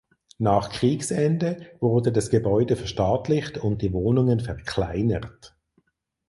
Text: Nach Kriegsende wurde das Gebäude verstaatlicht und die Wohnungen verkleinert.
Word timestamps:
Nach 0.39 0.71
Kriegsende 0.71 1.57
wurde 1.79 2.11
das 2.11 2.31
Gebäude 2.31 2.75
verstaatlicht 2.75 3.59
und 3.59 3.83
die 3.83 3.93
Wohnungen 3.93 4.39
verkleinert. 4.39 5.55